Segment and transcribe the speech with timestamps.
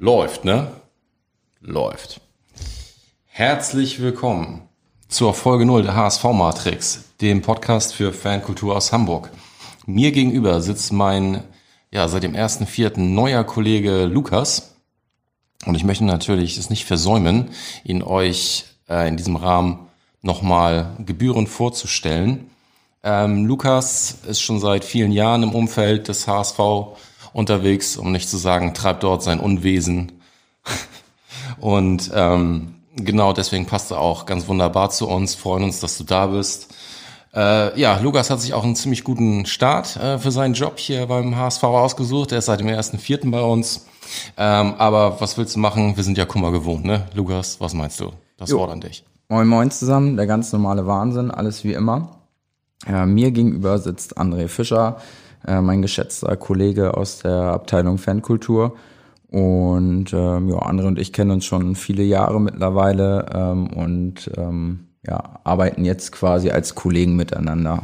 [0.00, 0.70] Läuft, ne?
[1.60, 2.20] Läuft.
[3.26, 4.62] Herzlich willkommen
[5.08, 9.32] zur Folge 0 der HSV Matrix, dem Podcast für Fankultur aus Hamburg.
[9.86, 11.42] Mir gegenüber sitzt mein,
[11.90, 13.00] ja, seit dem 1.4.
[13.00, 14.76] neuer Kollege Lukas.
[15.66, 17.50] Und ich möchte natürlich es nicht versäumen,
[17.82, 19.88] ihn euch äh, in diesem Rahmen
[20.22, 22.52] nochmal gebührend vorzustellen.
[23.02, 26.60] Ähm, Lukas ist schon seit vielen Jahren im Umfeld des HSV
[27.32, 30.12] unterwegs, um nicht zu sagen, treibt dort sein Unwesen.
[31.60, 35.34] Und ähm, genau deswegen passt er auch ganz wunderbar zu uns.
[35.34, 36.74] Freuen uns, dass du da bist.
[37.34, 41.06] Äh, ja, Lukas hat sich auch einen ziemlich guten Start äh, für seinen Job hier
[41.06, 42.32] beim HSV ausgesucht.
[42.32, 43.86] Er ist seit dem ersten Vierten bei uns.
[44.36, 45.96] Ähm, aber was willst du machen?
[45.96, 47.06] Wir sind ja Kummer gewohnt, ne?
[47.14, 48.12] Lukas, was meinst du?
[48.38, 48.58] Das Jo.
[48.58, 49.04] Wort an dich.
[49.28, 52.22] Moin Moin zusammen, der ganz normale Wahnsinn, alles wie immer.
[52.86, 54.96] Äh, mir gegenüber sitzt André Fischer,
[55.46, 58.76] äh, mein geschätzter Kollege aus der Abteilung Fankultur.
[59.30, 64.88] Und ähm, ja, André und ich kennen uns schon viele Jahre mittlerweile ähm, und ähm,
[65.06, 67.82] ja, arbeiten jetzt quasi als Kollegen miteinander.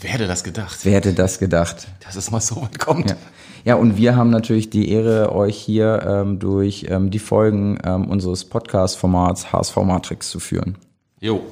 [0.00, 1.88] Wer hätte das gedacht, Wer hätte das gedacht?
[2.04, 3.10] dass es mal so weit kommt?
[3.10, 3.16] Ja.
[3.64, 8.08] ja, und wir haben natürlich die Ehre, euch hier ähm, durch ähm, die Folgen ähm,
[8.08, 10.78] unseres Podcast-Formats HSV Matrix zu führen.
[11.20, 11.42] Jo.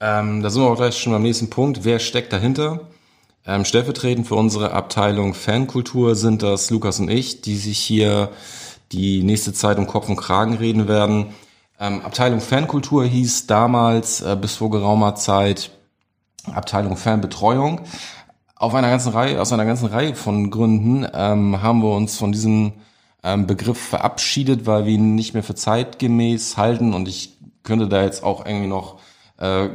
[0.00, 1.84] Ähm, da sind wir auch gleich schon beim nächsten Punkt.
[1.84, 2.80] Wer steckt dahinter?
[3.48, 8.28] Ähm, stellvertretend für unsere Abteilung Fankultur sind das Lukas und ich, die sich hier
[8.92, 11.28] die nächste Zeit um Kopf und Kragen reden werden.
[11.80, 15.70] Ähm, Abteilung Fankultur hieß damals äh, bis vor geraumer Zeit
[16.52, 17.80] Abteilung Fanbetreuung.
[18.54, 22.32] Auf einer ganzen Reihe, aus einer ganzen Reihe von Gründen ähm, haben wir uns von
[22.32, 22.74] diesem
[23.22, 28.02] ähm, Begriff verabschiedet, weil wir ihn nicht mehr für zeitgemäß halten und ich könnte da
[28.02, 28.98] jetzt auch irgendwie noch
[29.38, 29.70] äh,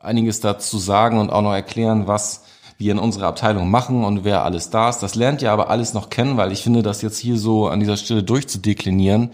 [0.00, 2.44] einiges dazu sagen und auch noch erklären, was
[2.80, 5.00] wir in unserer Abteilung machen und wer alles da ist.
[5.00, 7.78] Das lernt ihr aber alles noch kennen, weil ich finde, das jetzt hier so an
[7.78, 9.30] dieser Stelle durchzudeklinieren,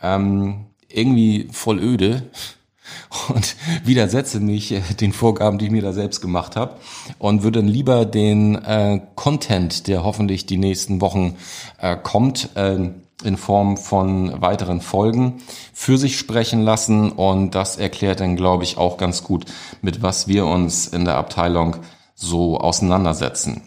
[0.00, 2.22] ähm, irgendwie voll öde
[3.34, 6.76] und widersetze mich äh, den Vorgaben, die ich mir da selbst gemacht habe
[7.18, 11.36] und würde dann lieber den äh, Content, der hoffentlich die nächsten Wochen
[11.80, 12.90] äh, kommt, äh,
[13.24, 18.76] in Form von weiteren Folgen für sich sprechen lassen und das erklärt dann, glaube ich,
[18.76, 19.46] auch ganz gut,
[19.82, 21.76] mit was wir uns in der Abteilung
[22.14, 23.62] so auseinandersetzen.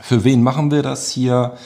[0.00, 1.56] Für wen machen wir das hier?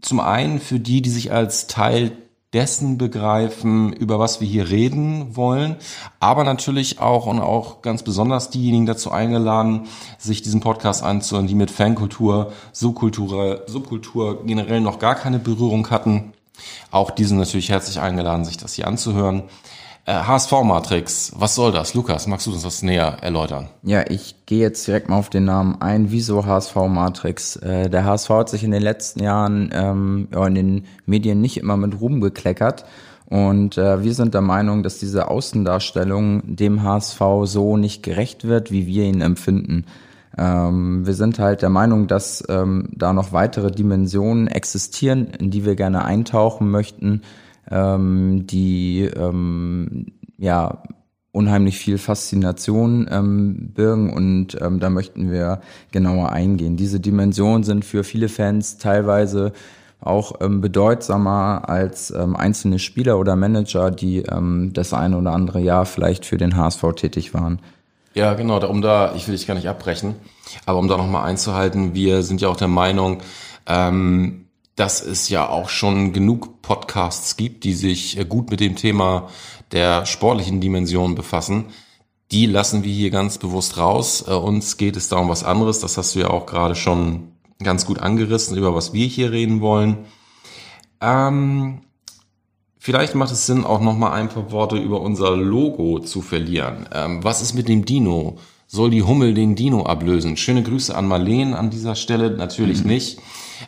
[0.00, 2.12] Zum einen für die, die sich als Teil
[2.54, 5.76] dessen begreifen, über was wir hier reden wollen,
[6.18, 9.86] aber natürlich auch und auch ganz besonders diejenigen dazu eingeladen,
[10.16, 16.32] sich diesen Podcast anzuhören, die mit Fankultur, Subkultur, Subkultur generell noch gar keine Berührung hatten.
[16.90, 19.42] Auch die sind natürlich herzlich eingeladen, sich das hier anzuhören.
[20.08, 21.92] Äh, HSV-Matrix, was soll das?
[21.92, 23.68] Lukas, magst du uns das näher erläutern?
[23.82, 26.10] Ja, ich gehe jetzt direkt mal auf den Namen ein.
[26.10, 27.56] Wieso HSV Matrix?
[27.56, 31.76] Äh, der HSV hat sich in den letzten Jahren ähm, in den Medien nicht immer
[31.76, 32.86] mit Ruhm gekleckert.
[33.26, 38.70] Und äh, wir sind der Meinung, dass diese Außendarstellung dem HSV so nicht gerecht wird,
[38.70, 39.84] wie wir ihn empfinden.
[40.38, 45.66] Ähm, wir sind halt der Meinung, dass ähm, da noch weitere Dimensionen existieren, in die
[45.66, 47.20] wir gerne eintauchen möchten,
[47.70, 50.06] ähm, die ähm,
[50.38, 50.82] ja
[51.32, 55.60] unheimlich viel Faszination ähm, birgen und ähm, da möchten wir
[55.92, 56.76] genauer eingehen.
[56.76, 59.52] Diese Dimensionen sind für viele Fans teilweise
[60.00, 65.60] auch ähm, bedeutsamer als ähm, einzelne Spieler oder Manager, die ähm, das eine oder andere
[65.60, 67.60] Jahr vielleicht für den HSV tätig waren.
[68.14, 70.14] Ja, genau, um da, ich will dich gar nicht abbrechen,
[70.66, 73.18] aber um da nochmal einzuhalten, wir sind ja auch der Meinung,
[73.66, 74.47] ähm,
[74.78, 79.28] dass es ja auch schon genug Podcasts gibt, die sich äh, gut mit dem Thema
[79.72, 81.66] der sportlichen Dimension befassen.
[82.30, 84.24] Die lassen wir hier ganz bewusst raus.
[84.28, 85.80] Äh, uns geht es da um was anderes.
[85.80, 89.60] Das hast du ja auch gerade schon ganz gut angerissen, über was wir hier reden
[89.60, 90.06] wollen.
[91.00, 91.80] Ähm,
[92.80, 96.88] Vielleicht macht es Sinn, auch noch mal ein paar Worte über unser Logo zu verlieren.
[96.94, 98.38] Ähm, was ist mit dem Dino?
[98.70, 100.36] Soll die Hummel den Dino ablösen?
[100.36, 103.18] Schöne Grüße an Marleen an dieser Stelle, natürlich nicht.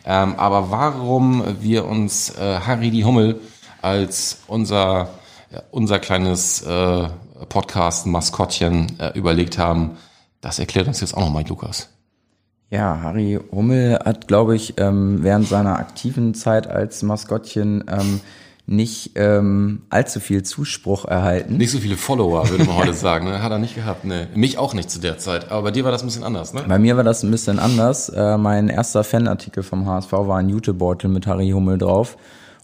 [0.05, 3.41] Ähm, aber warum wir uns äh, Harry die Hummel
[3.81, 5.09] als unser,
[5.71, 7.07] unser kleines äh,
[7.49, 9.97] Podcast-Maskottchen äh, überlegt haben,
[10.39, 11.89] das erklärt uns jetzt auch noch mal Lukas.
[12.69, 18.21] Ja, Harry Hummel hat, glaube ich, ähm, während seiner aktiven Zeit als Maskottchen ähm,
[18.71, 21.57] nicht ähm, allzu viel Zuspruch erhalten.
[21.57, 23.25] Nicht so viele Follower, würde man heute sagen.
[23.25, 23.43] Ne?
[23.43, 24.05] Hat er nicht gehabt.
[24.05, 24.29] Ne.
[24.33, 25.51] Mich auch nicht zu der Zeit.
[25.51, 26.63] Aber bei dir war das ein bisschen anders, ne?
[26.67, 28.09] Bei mir war das ein bisschen anders.
[28.09, 32.17] Äh, mein erster Fanartikel vom HSV war ein Jutebeutel mit Harry Hummel drauf.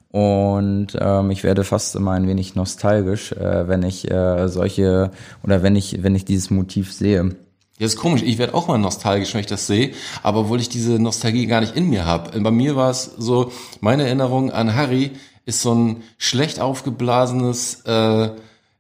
[0.10, 5.12] Und ähm, ich werde fast immer ein wenig nostalgisch, äh, wenn ich äh, solche
[5.44, 7.36] oder wenn ich wenn ich dieses Motiv sehe.
[7.78, 8.24] Ja, ist komisch.
[8.24, 9.92] Ich werde auch mal nostalgisch, wenn ich das sehe,
[10.24, 12.40] aber obwohl ich diese Nostalgie gar nicht in mir habe.
[12.40, 13.52] Bei mir war es so,
[13.82, 15.12] meine Erinnerung an Harry
[15.48, 18.30] ist so ein schlecht aufgeblasenes, äh,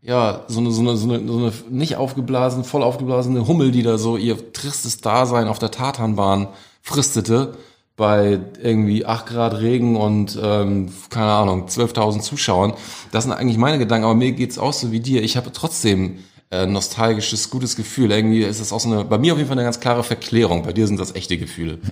[0.02, 3.84] ja, so eine, so eine, so eine, so eine nicht aufgeblasen, voll aufgeblasene Hummel, die
[3.84, 6.50] da so ihr tristes Dasein auf der Tatanbahn
[6.82, 7.56] fristete
[7.96, 12.74] bei irgendwie 8 Grad Regen und ähm, keine Ahnung, 12.000 Zuschauern.
[13.12, 15.24] Das sind eigentlich meine Gedanken, aber mir geht's auch so wie dir.
[15.24, 16.20] Ich habe trotzdem
[16.52, 18.12] äh, nostalgisches, gutes Gefühl.
[18.12, 20.64] Irgendwie ist das auch so eine, bei mir auf jeden Fall eine ganz klare Verklärung.
[20.64, 21.80] Bei dir sind das echte Gefühle.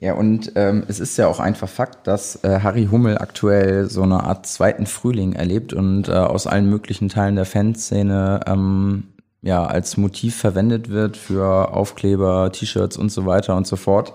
[0.00, 4.02] Ja, und ähm, es ist ja auch einfach Fakt, dass äh, Harry Hummel aktuell so
[4.02, 9.08] eine Art zweiten Frühling erlebt und äh, aus allen möglichen Teilen der Fanszene ähm,
[9.42, 14.12] ja als Motiv verwendet wird für Aufkleber, T-Shirts und so weiter und so fort.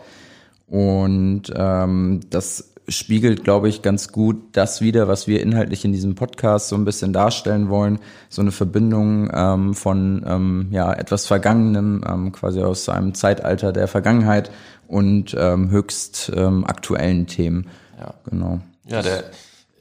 [0.68, 6.16] Und ähm, das spiegelt, glaube ich, ganz gut das wieder, was wir inhaltlich in diesem
[6.16, 8.00] Podcast so ein bisschen darstellen wollen.
[8.30, 13.88] So eine Verbindung ähm, von ähm, ja, etwas Vergangenem, ähm, quasi aus einem Zeitalter der
[13.88, 14.52] Vergangenheit
[14.88, 17.70] und ähm, höchst ähm, aktuellen Themen.
[18.00, 18.14] Ja.
[18.30, 18.60] Genau.
[18.88, 19.26] Ja, der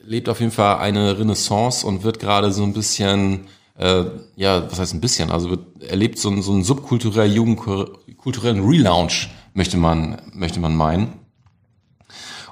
[0.04, 3.46] lebt auf jeden Fall eine Renaissance und wird gerade so ein bisschen,
[3.78, 4.04] äh,
[4.36, 9.30] ja, was heißt ein bisschen, also wird, erlebt so, ein, so einen subkulturell jugendkulturellen Relaunch
[9.54, 11.12] möchte man, möchte man meinen.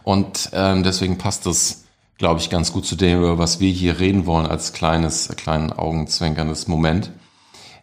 [0.02, 1.84] Und ähm, deswegen passt das,
[2.18, 5.72] glaube ich, ganz gut zu dem, über was wir hier reden wollen, als kleines, kleinen
[5.72, 7.12] augenzwinkerndes Moment.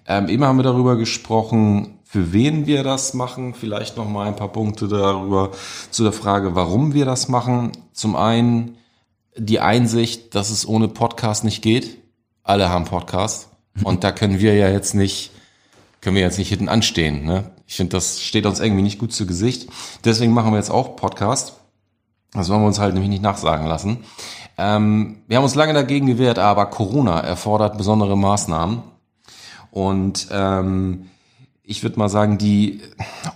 [0.08, 3.54] Ähm, eben haben wir darüber gesprochen, für wen wir das machen.
[3.54, 5.52] Vielleicht noch mal ein paar Punkte darüber
[5.92, 7.74] zu der Frage, warum wir das machen.
[7.92, 8.78] Zum einen
[9.36, 11.98] die Einsicht, dass es ohne Podcast nicht geht.
[12.44, 13.50] Alle haben Podcast.
[13.84, 15.32] Und da können wir ja jetzt nicht,
[16.00, 17.26] können wir jetzt nicht hinten anstehen.
[17.26, 17.52] Ne?
[17.68, 19.70] Ich finde, das steht uns irgendwie nicht gut zu Gesicht.
[20.06, 21.58] Deswegen machen wir jetzt auch Podcast.
[22.32, 24.06] Das wollen wir uns halt nämlich nicht nachsagen lassen.
[24.58, 28.82] Ähm, wir haben uns lange dagegen gewehrt, aber Corona erfordert besondere Maßnahmen.
[29.72, 31.10] Und ähm,
[31.70, 32.80] ich würde mal sagen, die,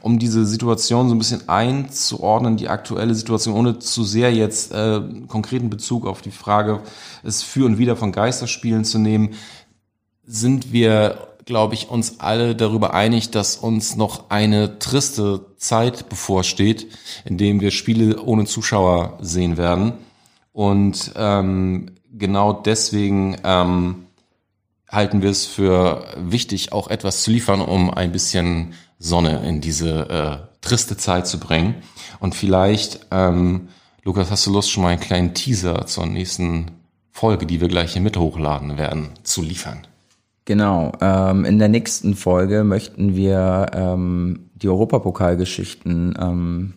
[0.02, 5.02] um diese Situation so ein bisschen einzuordnen, die aktuelle Situation, ohne zu sehr jetzt äh,
[5.28, 6.80] konkreten Bezug auf die Frage,
[7.24, 9.32] es für und wieder von Geisterspielen zu nehmen,
[10.26, 16.88] sind wir glaube ich, uns alle darüber einig, dass uns noch eine triste Zeit bevorsteht,
[17.26, 19.94] in dem wir Spiele ohne Zuschauer sehen werden.
[20.54, 24.06] Und ähm, genau deswegen ähm,
[24.92, 30.10] halten wir es für wichtig, auch etwas zu liefern, um ein bisschen Sonne in diese
[30.10, 31.76] äh, triste Zeit zu bringen.
[32.20, 33.70] Und vielleicht, ähm,
[34.04, 36.72] Lukas, hast du Lust, schon mal einen kleinen Teaser zur nächsten
[37.12, 39.88] Folge, die wir gleich hier mit hochladen werden, zu liefern?
[40.46, 40.92] Genau.
[41.02, 46.74] Ähm, in der nächsten Folge möchten wir ähm, die Europapokalgeschichten ähm,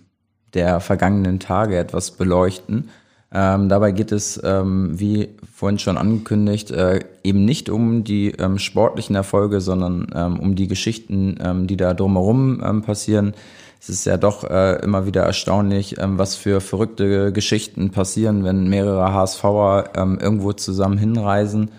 [0.55, 2.91] der vergangenen Tage etwas beleuchten.
[3.37, 8.59] Ähm, dabei geht es, ähm, wie vorhin schon angekündigt, äh, eben nicht um die ähm,
[8.59, 13.35] sportlichen Erfolge, sondern ähm, um die Geschichten, ähm, die da drumherum ähm, passieren.
[13.81, 19.13] Es ist ja doch äh, immer wieder erstaunlich, was für verrückte Geschichten passieren, wenn mehrere
[19.13, 21.71] HSVer irgendwo zusammen hinreisen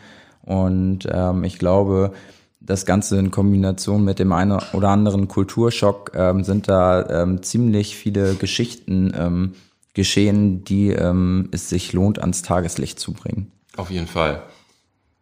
[0.43, 1.07] und
[1.41, 2.11] ich glaube,
[2.59, 6.11] das Ganze in Kombination mit dem einen oder anderen Kulturschock
[6.41, 9.55] sind da ziemlich viele Geschichten
[9.95, 13.51] geschehen, die ähm, es sich lohnt, ans Tageslicht zu bringen.
[13.75, 14.43] Auf jeden Fall.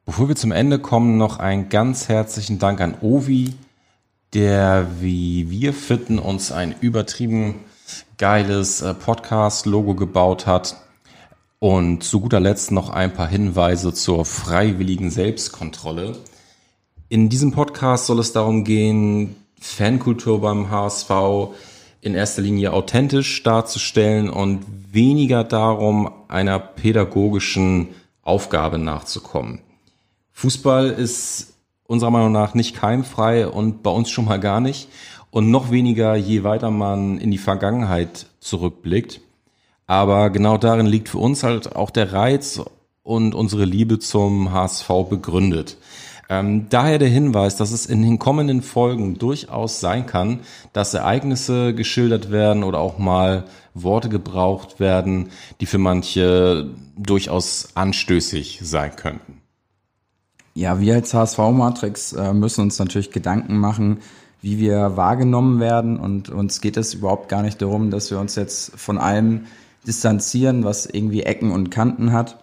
[0.05, 3.53] Bevor wir zum Ende kommen, noch einen ganz herzlichen Dank an Ovi,
[4.33, 7.55] der wie wir fitten uns ein übertrieben
[8.17, 10.75] geiles äh, Podcast-Logo gebaut hat.
[11.59, 16.17] Und zu guter Letzt noch ein paar Hinweise zur freiwilligen Selbstkontrolle.
[17.07, 21.09] In diesem Podcast soll es darum gehen, Fankultur beim HSV
[22.03, 27.89] in erster Linie authentisch darzustellen und weniger darum, einer pädagogischen
[28.21, 29.61] Aufgabe nachzukommen.
[30.33, 31.53] Fußball ist
[31.85, 34.89] unserer Meinung nach nicht keimfrei und bei uns schon mal gar nicht.
[35.31, 39.21] Und noch weniger, je weiter man in die Vergangenheit zurückblickt.
[39.87, 42.61] Aber genau darin liegt für uns halt auch der Reiz
[43.01, 45.77] und unsere Liebe zum HSV begründet.
[46.29, 50.39] Ähm, daher der Hinweis, dass es in den kommenden Folgen durchaus sein kann,
[50.71, 58.61] dass Ereignisse geschildert werden oder auch mal Worte gebraucht werden, die für manche durchaus anstößig
[58.63, 59.41] sein könnten.
[60.55, 63.99] Ja, wir als HSV-Matrix äh, müssen uns natürlich Gedanken machen,
[64.41, 68.35] wie wir wahrgenommen werden und uns geht es überhaupt gar nicht darum, dass wir uns
[68.35, 69.45] jetzt von allem
[69.87, 72.37] distanzieren, was irgendwie Ecken und Kanten hat,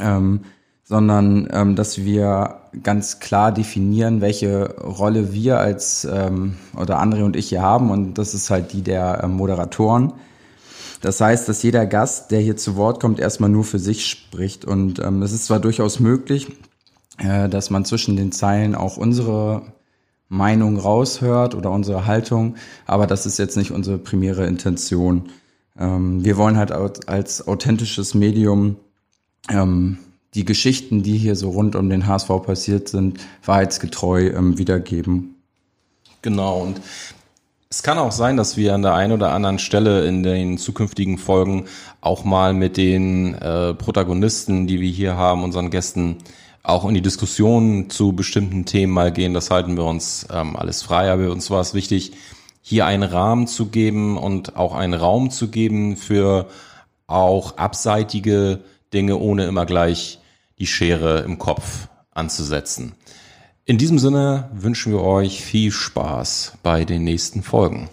[0.00, 0.40] ähm,
[0.88, 7.34] sondern ähm, dass wir ganz klar definieren, welche Rolle wir als ähm, oder André und
[7.34, 10.12] ich hier haben und das ist halt die der äh, Moderatoren.
[11.00, 14.64] Das heißt, dass jeder Gast, der hier zu Wort kommt, erstmal nur für sich spricht
[14.64, 16.46] und ähm, es ist zwar durchaus möglich,
[17.18, 19.62] äh, dass man zwischen den Zeilen auch unsere
[20.28, 22.54] Meinung raushört oder unsere Haltung,
[22.86, 25.30] aber das ist jetzt nicht unsere primäre Intention.
[25.76, 28.76] Ähm, wir wollen halt als authentisches Medium
[29.50, 29.98] ähm,
[30.36, 35.34] die Geschichten, die hier so rund um den HSV passiert sind, wahrheitsgetreu ähm, wiedergeben.
[36.22, 36.80] Genau, und
[37.70, 41.18] es kann auch sein, dass wir an der einen oder anderen Stelle in den zukünftigen
[41.18, 41.64] Folgen
[42.00, 46.18] auch mal mit den äh, Protagonisten, die wir hier haben, unseren Gästen,
[46.62, 49.34] auch in die Diskussion zu bestimmten Themen mal gehen.
[49.34, 51.10] Das halten wir uns ähm, alles frei.
[51.10, 52.12] Aber uns war es wichtig,
[52.60, 56.48] hier einen Rahmen zu geben und auch einen Raum zu geben für
[57.06, 58.60] auch abseitige
[58.92, 60.18] Dinge, ohne immer gleich
[60.58, 62.94] die Schere im Kopf anzusetzen.
[63.64, 67.88] In diesem Sinne wünschen wir euch viel Spaß bei den nächsten Folgen.